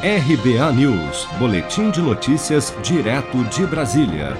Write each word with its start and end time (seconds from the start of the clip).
RBA 0.00 0.72
News, 0.74 1.26
Boletim 1.40 1.90
de 1.90 2.00
Notícias, 2.00 2.72
direto 2.84 3.42
de 3.46 3.66
Brasília. 3.66 4.36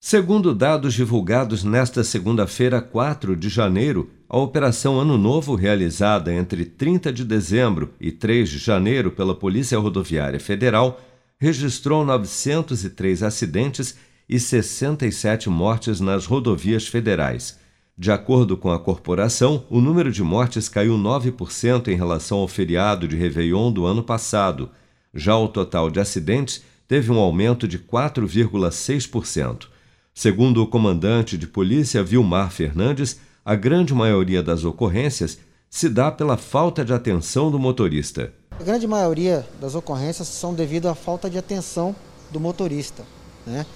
Segundo 0.00 0.52
dados 0.52 0.92
divulgados 0.92 1.62
nesta 1.62 2.02
segunda-feira, 2.02 2.82
4 2.82 3.36
de 3.36 3.48
janeiro, 3.48 4.10
a 4.28 4.36
Operação 4.36 4.98
Ano 4.98 5.16
Novo, 5.16 5.54
realizada 5.54 6.34
entre 6.34 6.64
30 6.64 7.12
de 7.12 7.24
dezembro 7.24 7.94
e 8.00 8.10
3 8.10 8.50
de 8.50 8.58
janeiro 8.58 9.12
pela 9.12 9.36
Polícia 9.36 9.78
Rodoviária 9.78 10.40
Federal, 10.40 11.00
registrou 11.38 12.04
903 12.04 13.22
acidentes 13.22 13.96
e 14.28 14.40
67 14.40 15.48
mortes 15.48 16.00
nas 16.00 16.26
rodovias 16.26 16.88
federais. 16.88 17.56
De 17.96 18.10
acordo 18.10 18.56
com 18.56 18.70
a 18.70 18.78
corporação, 18.78 19.64
o 19.68 19.80
número 19.80 20.10
de 20.10 20.22
mortes 20.22 20.68
caiu 20.68 20.96
9% 20.96 21.88
em 21.88 21.94
relação 21.94 22.38
ao 22.38 22.48
feriado 22.48 23.06
de 23.06 23.16
Réveillon 23.16 23.70
do 23.70 23.84
ano 23.84 24.02
passado. 24.02 24.70
Já 25.14 25.36
o 25.36 25.46
total 25.46 25.90
de 25.90 26.00
acidentes 26.00 26.62
teve 26.88 27.12
um 27.12 27.18
aumento 27.18 27.68
de 27.68 27.78
4,6%. 27.78 29.66
Segundo 30.14 30.62
o 30.62 30.66
comandante 30.66 31.36
de 31.36 31.46
polícia 31.46 32.02
Vilmar 32.02 32.50
Fernandes, 32.50 33.20
a 33.44 33.54
grande 33.54 33.94
maioria 33.94 34.42
das 34.42 34.64
ocorrências 34.64 35.38
se 35.68 35.88
dá 35.88 36.10
pela 36.10 36.36
falta 36.36 36.84
de 36.84 36.92
atenção 36.92 37.50
do 37.50 37.58
motorista. 37.58 38.32
A 38.58 38.62
grande 38.62 38.86
maioria 38.86 39.46
das 39.60 39.74
ocorrências 39.74 40.28
são 40.28 40.54
devido 40.54 40.86
à 40.88 40.94
falta 40.94 41.28
de 41.28 41.38
atenção 41.38 41.94
do 42.30 42.38
motorista. 42.40 43.04
Né? 43.46 43.66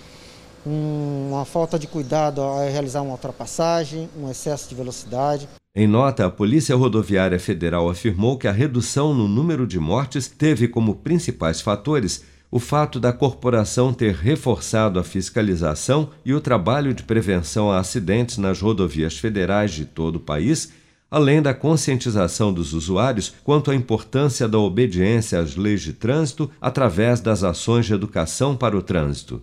Uma 0.66 1.44
falta 1.44 1.78
de 1.78 1.86
cuidado 1.86 2.40
ao 2.40 2.58
realizar 2.68 3.02
uma 3.02 3.12
ultrapassagem, 3.12 4.10
um 4.18 4.28
excesso 4.28 4.68
de 4.68 4.74
velocidade. 4.74 5.48
Em 5.74 5.86
nota, 5.86 6.26
a 6.26 6.30
Polícia 6.30 6.74
Rodoviária 6.74 7.38
Federal 7.38 7.88
afirmou 7.88 8.36
que 8.36 8.48
a 8.48 8.52
redução 8.52 9.14
no 9.14 9.28
número 9.28 9.66
de 9.66 9.78
mortes 9.78 10.26
teve 10.26 10.66
como 10.66 10.96
principais 10.96 11.60
fatores 11.60 12.24
o 12.50 12.58
fato 12.58 12.98
da 12.98 13.12
corporação 13.12 13.92
ter 13.92 14.14
reforçado 14.14 14.98
a 14.98 15.04
fiscalização 15.04 16.10
e 16.24 16.32
o 16.32 16.40
trabalho 16.40 16.94
de 16.94 17.02
prevenção 17.02 17.70
a 17.70 17.78
acidentes 17.78 18.38
nas 18.38 18.60
rodovias 18.60 19.18
federais 19.18 19.72
de 19.72 19.84
todo 19.84 20.16
o 20.16 20.20
país, 20.20 20.72
além 21.10 21.42
da 21.42 21.54
conscientização 21.54 22.52
dos 22.52 22.72
usuários 22.72 23.34
quanto 23.44 23.70
à 23.70 23.74
importância 23.74 24.48
da 24.48 24.58
obediência 24.58 25.38
às 25.38 25.56
leis 25.56 25.82
de 25.82 25.92
trânsito 25.92 26.50
através 26.60 27.20
das 27.20 27.44
ações 27.44 27.86
de 27.86 27.94
educação 27.94 28.56
para 28.56 28.76
o 28.76 28.82
trânsito. 28.82 29.42